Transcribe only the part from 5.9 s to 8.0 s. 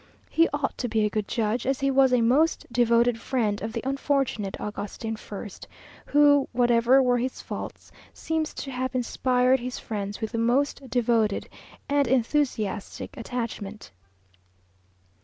who, whatever were his faults,